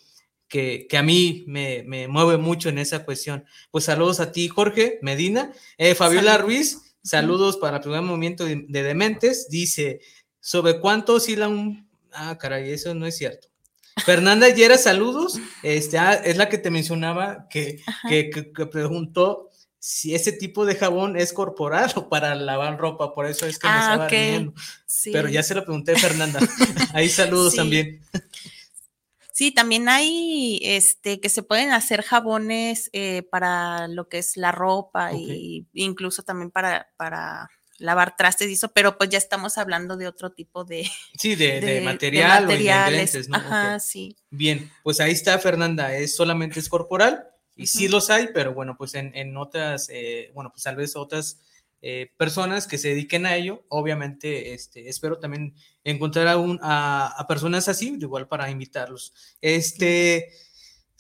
[0.48, 3.46] que, que a mí me, me, mueve mucho en esa cuestión.
[3.72, 5.54] Pues saludos a ti, Jorge Medina.
[5.78, 9.48] Eh, Fabiola Ruiz, saludos para el primer movimiento de, de Dementes.
[9.50, 10.02] Dice,
[10.40, 11.88] ¿sobre cuánto oscila un...
[12.12, 13.50] Ah, caray, eso no es cierto.
[14.06, 15.40] Fernanda Yera, saludos.
[15.64, 19.50] Este, ah, es la que te mencionaba que, que, preguntó
[19.80, 23.68] si ese tipo de jabón es corporal o para lavar ropa, por eso es que
[23.68, 24.54] me ah, estaba riendo.
[25.12, 26.40] Pero ya se lo pregunté, Fernanda.
[26.94, 28.02] Ahí saludos también.
[29.40, 34.52] Sí, también hay este que se pueden hacer jabones eh, para lo que es la
[34.52, 37.50] ropa e incluso también para, para
[37.80, 40.90] lavar trastes y eso, pero pues ya estamos hablando de otro tipo de...
[41.18, 43.38] Sí, de, material o ingredientes, ¿no?
[43.38, 44.16] Ajá, sí.
[44.30, 48.76] Bien, pues ahí está Fernanda, es solamente es corporal y sí los hay, pero bueno,
[48.78, 51.40] pues en, otras, eh, bueno, pues tal vez otras
[51.82, 57.68] eh, personas que se dediquen a ello, obviamente, este, espero también encontrar a, a, personas
[57.68, 59.14] así, igual para invitarlos.
[59.42, 60.30] Este...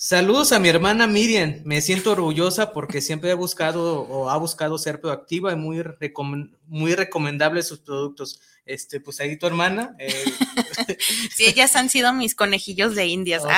[0.02, 1.60] Saludos a mi hermana Miriam.
[1.66, 5.84] Me siento orgullosa porque siempre he buscado o ha buscado ser proactiva y muy,
[6.68, 8.40] muy recomendable sus productos.
[8.66, 9.98] Este, pues ahí tu hermana.
[10.00, 10.24] Eh,
[11.36, 13.44] sí, ellas han sido mis conejillos de indias.
[13.44, 13.52] Ok.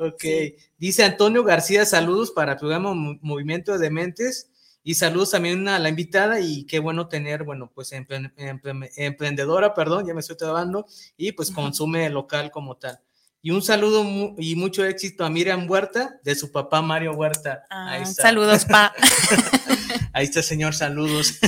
[0.12, 0.56] okay.
[0.76, 4.50] Dice Antonio García, saludos para el programa Movimiento de Mentes
[4.82, 10.12] y saludos también a la invitada y qué bueno tener, bueno, pues emprendedora, perdón, ya
[10.12, 10.84] me estoy trabando
[11.16, 13.00] y pues consume local como tal.
[13.40, 14.04] Y un saludo
[14.36, 17.64] y mucho éxito a Miriam Huerta, de su papá Mario Huerta.
[17.70, 18.92] Ah, saludos, pa.
[20.12, 21.38] Ahí está, señor, saludos.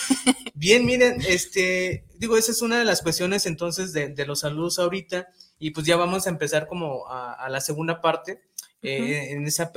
[0.54, 5.28] Bien, miren, este, digo, esa es una de las cuestiones entonces de, los saludos ahorita.
[5.58, 8.42] Y pues ya vamos a empezar como a, la segunda parte.
[8.82, 9.72] Eh, en esa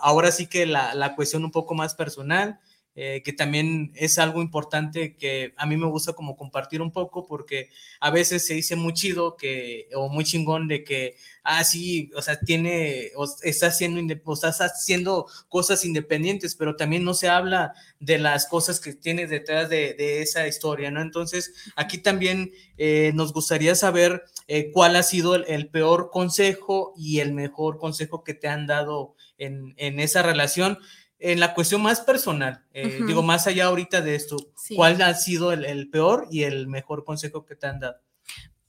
[0.00, 2.58] ahora sí que la, la, cuestión un poco más personal,
[2.96, 7.26] eh, que también es algo importante que a mí me gusta como compartir un poco
[7.26, 12.12] porque a veces se dice muy chido que, o muy chingón de que, ah, sí,
[12.14, 17.28] o sea, tiene, o está haciendo, o está haciendo cosas independientes, pero también no se
[17.28, 21.02] habla de las cosas que tiene detrás de, esa historia, ¿no?
[21.02, 27.18] Entonces, aquí también eh, nos gustaría saber eh, cuál ha sido el, peor consejo y
[27.18, 30.78] el mejor consejo que te han dado en esa relación
[31.18, 34.36] en la cuestión más personal, eh, digo, más allá ahorita de esto,
[34.74, 37.96] ¿cuál ha sido el, peor y el mejor consejo que te han dado?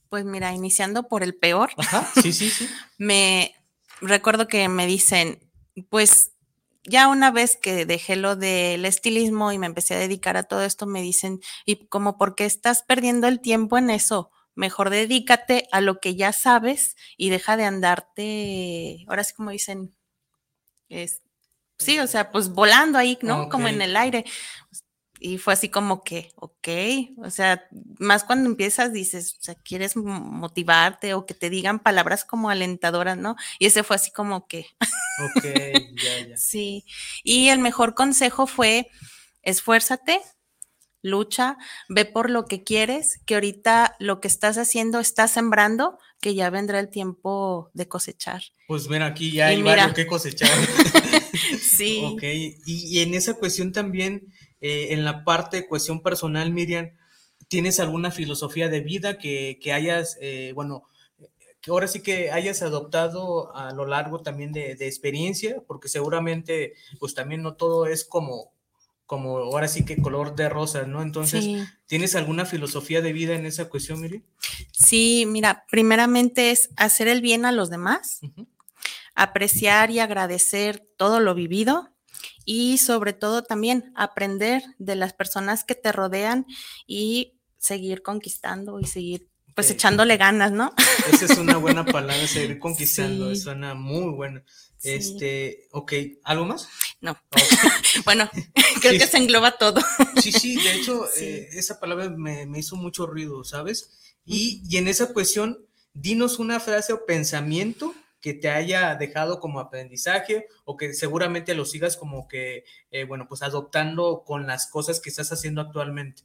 [0.09, 1.71] Pues mira, iniciando por el peor.
[1.77, 2.69] Ajá, sí, sí, sí.
[2.97, 3.55] me
[3.99, 5.39] recuerdo que me dicen,
[5.89, 6.31] pues
[6.83, 10.63] ya una vez que dejé lo del estilismo y me empecé a dedicar a todo
[10.63, 14.31] esto, me dicen, y como, ¿por qué estás perdiendo el tiempo en eso?
[14.53, 19.95] Mejor dedícate a lo que ya sabes y deja de andarte, ahora sí como dicen,
[20.87, 21.21] es,
[21.77, 23.49] sí, o sea, pues volando ahí, ¿no?
[23.49, 24.25] Como en el aire.
[25.19, 26.67] Y fue así como que, ok,
[27.25, 27.67] o sea,
[27.99, 33.17] más cuando empiezas dices, o sea, quieres motivarte o que te digan palabras como alentadoras,
[33.17, 33.35] ¿no?
[33.57, 34.67] Y ese fue así como que.
[35.35, 35.45] Ok,
[36.03, 36.37] ya, ya.
[36.37, 36.85] sí.
[37.23, 38.89] Y el mejor consejo fue,
[39.41, 40.21] esfuérzate,
[41.05, 46.33] lucha, ve por lo que quieres, que ahorita lo que estás haciendo estás sembrando, que
[46.33, 48.41] ya vendrá el tiempo de cosechar.
[48.67, 50.49] Pues mira, aquí ya hay varios que cosechar.
[51.61, 52.01] sí.
[52.03, 52.23] Ok,
[52.65, 56.89] y, en esa cuestión también, eh, en la parte de cuestión personal, Miriam,
[57.47, 60.85] ¿tienes alguna filosofía de vida que, hayas, eh, bueno,
[61.61, 65.61] que ahora sí que hayas adoptado a lo largo también de, experiencia?
[65.67, 68.54] Porque seguramente, pues también no todo es como,
[69.05, 71.01] como ahora sí que color de rosa, ¿no?
[71.01, 71.45] Entonces,
[71.85, 74.23] ¿tienes alguna filosofía de vida en esa cuestión, Miriam?
[74.71, 78.21] Sí, mira, primeramente es hacer el bien a los demás
[79.15, 81.89] apreciar y agradecer todo lo vivido
[82.43, 86.45] y sobre todo también aprender de las personas que te rodean
[86.85, 90.73] y seguir conquistando y seguir pues echándole ganas, ¿no?
[91.11, 94.41] Esa es una buena palabra, seguir conquistando, suena muy bueno.
[94.83, 96.67] Este, ok, ¿algo más?
[97.01, 97.17] No.
[98.05, 98.29] bueno,
[98.81, 99.81] creo que se engloba todo.
[100.21, 103.89] sí, sí, de hecho, eh, esa palabra me, me, hizo mucho ruido, ¿sabes?
[104.25, 109.59] Y, y en esa cuestión, dinos una frase o pensamiento que te haya dejado como
[109.59, 114.99] aprendizaje o que seguramente lo sigas como que, eh, bueno, pues adoptando con las cosas
[114.99, 116.23] que estás haciendo actualmente.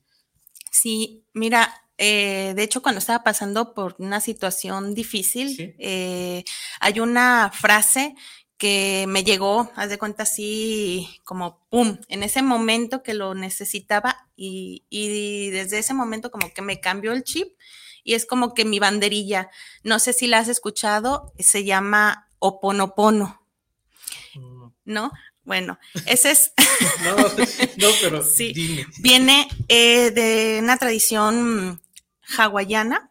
[0.71, 6.45] Sí, mira, eh, de hecho cuando estaba pasando por una situación difícil, eh,
[6.81, 8.15] hay una frase
[8.57, 14.29] que me llegó, haz de cuenta así como pum, en ese momento que lo necesitaba
[14.35, 17.49] y, y desde ese momento como que me cambió el chip
[18.03, 19.51] y es como que mi banderilla,
[19.83, 23.43] no sé si la has escuchado, se llama Oponopono,
[24.37, 24.69] mm.
[24.87, 25.13] ¿no?
[25.45, 26.53] Bueno, ese es...
[27.05, 27.17] no,
[27.77, 28.87] no, pero sí, dime.
[29.01, 31.83] Viene eh, de una tradición
[32.37, 33.11] hawaiana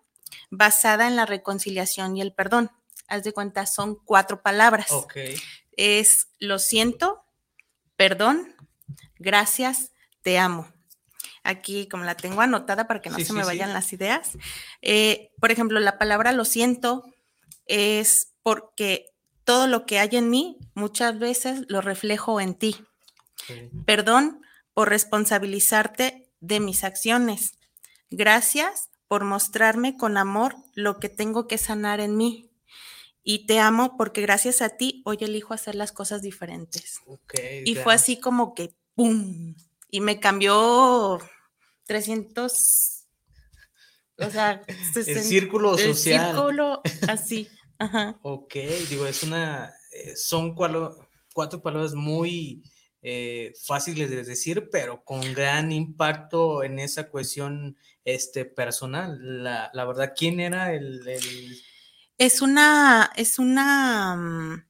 [0.49, 2.71] basada en la reconciliación y el perdón.
[3.07, 4.91] Haz de cuenta, son cuatro palabras.
[4.91, 5.17] Ok.
[5.75, 7.23] Es lo siento,
[7.95, 8.55] perdón,
[9.17, 10.71] gracias, te amo
[11.43, 14.37] aquí como la tengo anotada para que no se me vayan las ideas.
[14.81, 17.03] Eh, por ejemplo, la palabra lo siento
[17.65, 19.07] es porque
[19.43, 22.75] todo lo que hay en mí muchas veces lo reflejo en ti.
[23.85, 24.41] Perdón
[24.73, 27.53] por responsabilizarte de mis acciones.
[28.09, 32.51] Gracias por mostrarme con amor lo que tengo que sanar en mí.
[33.23, 37.01] Y te amo porque gracias a ti hoy elijo hacer las cosas diferentes.
[37.65, 39.55] y fue así como que, ¡pum!
[39.89, 41.19] Y me cambió
[41.85, 43.07] 300,
[44.19, 44.61] o sea,
[44.95, 45.87] el círculo social.
[45.87, 48.19] El círculo así, ajá.
[48.21, 48.53] Ok,
[48.89, 52.61] digo, es una, eh, son cuatro, cuatro palabras muy
[53.01, 59.43] eh, fáciles de decir, pero con gran impacto en esa cuestión este, personal.
[59.43, 61.01] La, la verdad, ¿quién era el,
[62.17, 64.15] Es una, es una...
[64.15, 64.65] Mm,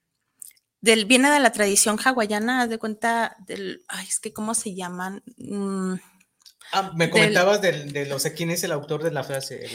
[0.82, 4.76] del, viene de la tradición hawaiana, haz de cuenta del, ay, es que cómo se
[4.76, 5.96] llaman, mm,
[6.72, 9.68] Ah, me comentabas del, de, sea, quién es el autor de la frase.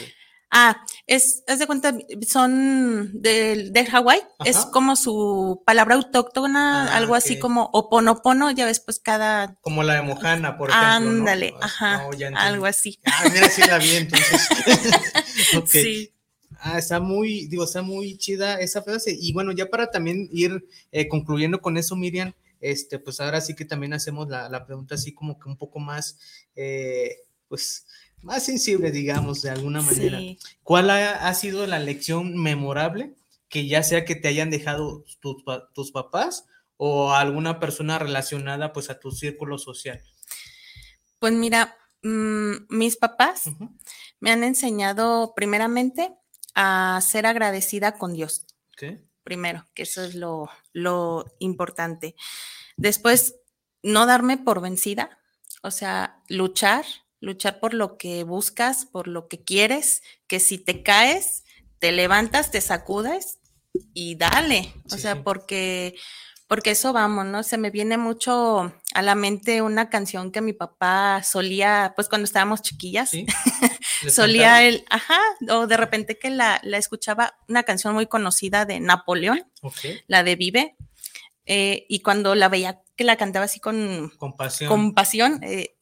[0.57, 1.93] Ah, es, haz de cuenta,
[2.25, 8.65] son del, del Hawái, es como su palabra autóctona, ah, algo así como oponopono, ya
[8.65, 9.55] ves, pues cada.
[9.59, 10.89] Como la de Mojana, por ejemplo.
[10.89, 12.97] Ándale, ajá, algo así.
[13.03, 14.47] Ah, mira, sí la vi entonces.
[15.65, 16.13] Sí.
[16.59, 19.13] Ah, está muy, digo, está muy chida esa frase.
[19.19, 23.55] Y bueno, ya para también ir eh, concluyendo con eso, Miriam, este, pues ahora sí
[23.55, 26.17] que también hacemos la, la pregunta así como que un poco más,
[26.55, 27.17] eh,
[27.49, 27.85] pues,
[28.25, 30.19] más sensible, digamos, de alguna manera.
[30.63, 33.15] ¿Cuál ha, sido la lección memorable
[33.47, 36.45] que ya sea que te hayan dejado tus, tus papás
[36.77, 40.01] o alguna persona relacionada pues a tu círculo social?
[41.19, 43.43] Pues mira, mm, mis papás
[44.19, 46.11] me han enseñado primeramente
[46.55, 48.47] a ser agradecida con Dios.
[49.23, 52.15] Primero, que eso es lo, lo importante.
[52.75, 53.35] Después,
[53.83, 55.19] no darme por vencida,
[55.61, 56.85] o sea, luchar,
[57.25, 61.43] luchar por lo que buscas, por lo que quieres, que si te caes,
[61.79, 63.39] te levantas, te sacudes
[63.93, 65.95] y dale, o sea, porque
[66.47, 67.41] porque eso vamos, ¿no?
[67.41, 72.25] Se me viene mucho a la mente una canción que mi papá solía, pues cuando
[72.25, 73.09] estábamos chiquillas,
[74.07, 75.19] solía él, ajá,
[75.49, 79.43] o de repente que la, escuchaba, una canción muy conocida de Napoleón,
[80.05, 80.75] la de Vive,
[81.47, 84.11] eh, y cuando la veía que la cantaba así con,
[84.67, 85.74] con pasión, eh,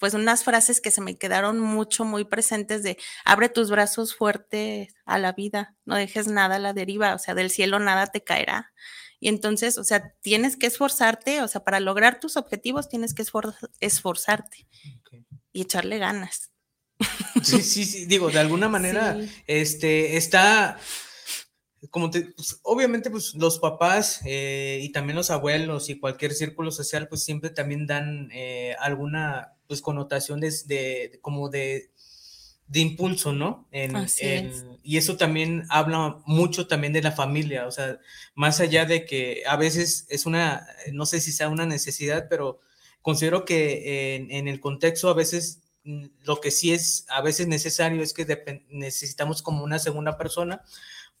[0.00, 4.88] pues unas frases que se me quedaron mucho, muy presentes de abre tus brazos fuerte
[5.04, 8.24] a la vida, no dejes nada a la deriva, o sea, del cielo nada te
[8.24, 8.72] caerá.
[9.20, 13.22] Y entonces, o sea, tienes que esforzarte, o sea, para lograr tus objetivos tienes que
[13.80, 14.66] esforzarte
[15.52, 16.50] y echarle ganas.
[17.42, 20.78] Sí, sí, sí, digo, de alguna manera, este, está,
[21.90, 26.70] como te, pues, obviamente, pues los papás eh, y también los abuelos y cualquier círculo
[26.70, 31.90] social, pues siempre también dan eh, alguna, pues, connotación de como de
[32.70, 33.66] de impulso, ¿no?
[33.72, 33.92] En,
[34.84, 37.98] y eso también habla mucho también de la familia, o sea,
[38.36, 42.60] más allá de que a veces es una, no sé si sea una necesidad, pero
[43.02, 48.04] considero que en, el contexto a veces mm, lo que sí es a veces necesario
[48.04, 50.62] es que necesitamos como una segunda persona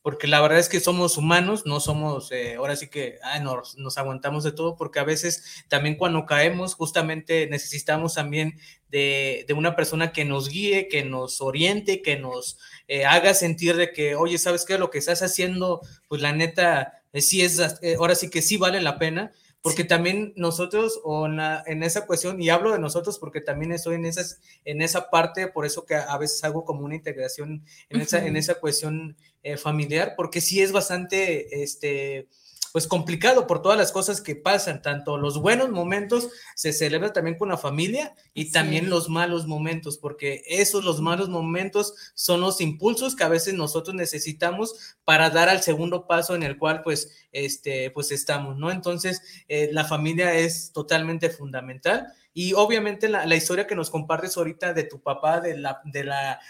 [0.02, 3.98] porque la verdad es que somos humanos, no somos, eh, ahora sí que nos, nos,
[3.98, 9.76] aguantamos de todo, porque a veces también cuando caemos, justamente necesitamos también de, de una
[9.76, 14.38] persona que nos guíe, que nos oriente, que nos eh, haga sentir de que, oye,
[14.38, 14.78] ¿sabes qué?
[14.78, 17.60] Lo que estás haciendo, pues la neta, eh, sí es,
[17.98, 19.32] ahora sí que sí vale la pena
[19.62, 24.06] porque también nosotros, o en, esa cuestión, y hablo de nosotros porque también estoy en,
[24.06, 28.26] esas, en esa parte, por eso que a veces hago como una integración en, esa,
[28.26, 32.28] en esa cuestión eh, familiar, porque sí es bastante, este,
[32.72, 37.36] pues complicado por todas las cosas que pasan, tanto los buenos momentos se celebra también
[37.36, 42.60] con la familia y también los malos momentos, porque esos los malos momentos son los
[42.60, 47.10] impulsos que a veces nosotros necesitamos para dar al segundo paso en el cual pues
[47.32, 48.70] este pues estamos, ¿no?
[48.70, 54.36] Entonces eh, la familia es totalmente fundamental y obviamente la, la, historia que nos compartes
[54.36, 56.40] ahorita de tu papá, de la, de la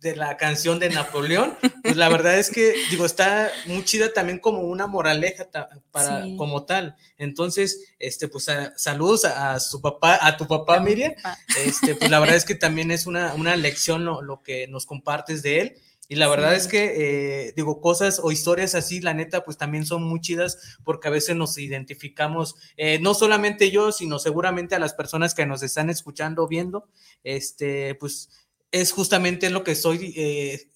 [0.00, 4.38] de la canción de Napoleón, pues la verdad es que, digo, está muy chida también
[4.38, 5.48] como una moraleja
[5.90, 6.96] para, como tal.
[7.16, 8.46] Entonces, este, pues
[8.76, 11.14] saludos a, su papá, a tu papá, Miriam.
[11.64, 15.42] Este, pues la verdad es que también es una, una lección lo, que nos compartes
[15.42, 15.76] de él.
[16.10, 19.84] Y la verdad es que, eh, digo, cosas o historias así, la neta, pues también
[19.84, 24.78] son muy chidas porque a veces nos identificamos, eh, no solamente yo, sino seguramente a
[24.78, 26.88] las personas que nos están escuchando, viendo,
[27.24, 28.30] este, pues
[28.72, 30.70] es justamente lo que estoy, eh,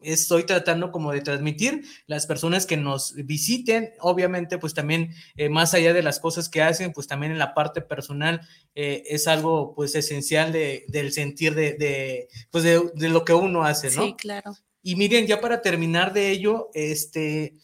[0.00, 1.84] estoy tratando como de transmitir.
[2.06, 6.62] Las personas que nos visiten, obviamente, pues también eh, más allá de las cosas que
[6.62, 8.40] hacen, pues también en la parte personal
[8.74, 13.64] eh, es algo pues esencial de, del sentir de, de pues de, lo que uno
[13.64, 14.04] hace, ¿no?
[14.04, 14.56] Sí, claro.
[14.82, 17.54] Y miren, ya para terminar de ello, este,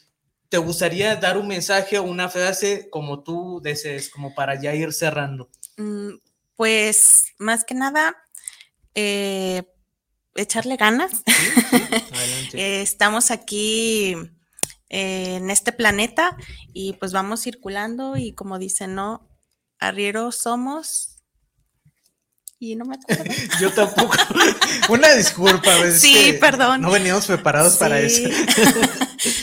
[0.50, 4.92] ¿te gustaría dar un mensaje o una frase como tú desees, como para ya ir
[4.92, 5.48] cerrando?
[5.78, 6.16] Mm,
[6.56, 8.25] pues más que nada,
[8.96, 9.62] eh,
[10.34, 11.12] echarle ganas.
[12.52, 14.14] Eh, estamos aquí
[14.88, 16.36] eh, en este planeta
[16.72, 19.28] y pues vamos circulando y como dicen, ¿no?
[19.78, 21.18] Arrieros somos
[22.58, 23.24] y no me acuerdo.
[23.60, 24.16] Yo tampoco.
[24.88, 25.70] Una disculpa.
[25.90, 26.80] Sí, perdón.
[26.80, 28.28] No veníamos preparados para eso.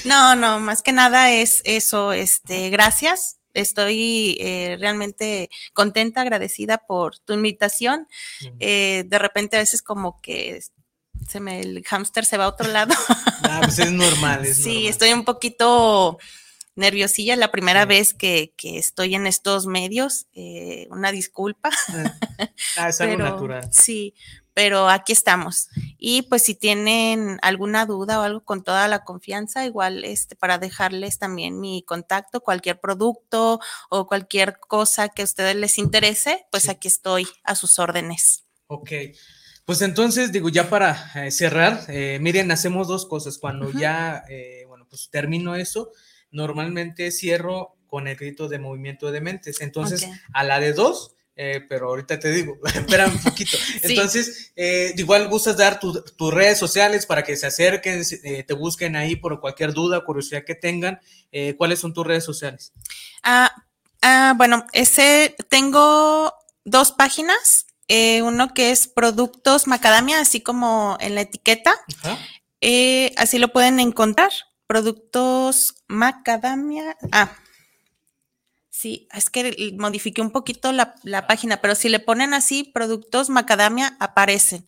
[0.05, 2.13] no, no, más que nada es eso.
[2.13, 8.07] Este, gracias estoy eh, realmente contenta, agradecida por tu invitación.
[8.59, 10.61] Eh, de repente a veces como que
[11.27, 12.93] se me, el hámster se va a otro lado.
[13.45, 14.45] Ah, pues es normal.
[14.45, 16.17] sí, estoy un poquito
[16.75, 20.27] nerviosilla la primera vez que, estoy en estos medios.
[20.33, 21.69] Eh, una disculpa.
[22.77, 23.67] Ah, es algo natural.
[23.71, 24.13] Sí,
[24.53, 25.69] pero aquí estamos.
[25.97, 30.57] Y pues si tienen alguna duda o algo con toda la confianza, igual este, para
[30.57, 36.69] dejarles también mi contacto, cualquier producto o cualquier cosa que a ustedes les interese, pues
[36.69, 38.43] aquí estoy a sus órdenes.
[38.67, 38.91] Ok.
[39.65, 43.37] Pues entonces, digo, ya para eh, cerrar, eh, miren, hacemos dos cosas.
[43.37, 45.91] Cuando ya, eh, bueno, pues termino eso,
[46.31, 49.61] normalmente cierro con el grito de movimiento de mentes.
[49.61, 53.57] Entonces, a la de dos, eh, pero ahorita te digo, espera un poquito.
[53.81, 58.95] Entonces, eh, igual gustas dar tus redes sociales para que se acerquen, eh, te busquen
[58.95, 60.99] ahí por cualquier duda, curiosidad que tengan.
[61.57, 62.73] ¿Cuáles son tus redes sociales?
[63.23, 63.51] Ah,
[64.03, 66.31] ah, bueno, ese tengo
[66.63, 67.65] dos páginas.
[67.89, 71.75] eh, uno que es productos macadamia, así como en la etiqueta.
[72.61, 74.31] Eh, así lo pueden encontrar.
[74.67, 76.95] Productos macadamia.
[77.11, 77.29] Ah,
[78.83, 83.29] sí, es que modifiqué un poquito la, la página, pero si le ponen así, productos
[83.29, 84.67] macadamia, aparecen.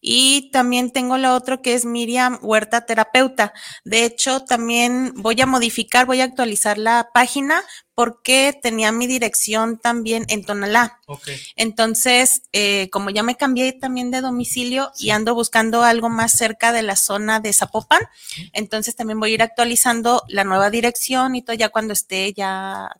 [0.00, 3.52] Y también tengo la otra que es Miriam Huerta Terapeuta.
[3.84, 7.60] De hecho, también voy a modificar, voy a actualizar la página
[7.94, 11.00] porque tenía mi dirección también en Tonalá.
[11.56, 16.72] Entonces, eh, como ya me cambié también de domicilio y ando buscando algo más cerca
[16.72, 18.02] de la zona de Zapopan,
[18.52, 22.90] entonces también voy a ir actualizando la nueva dirección y todo ya cuando esté ya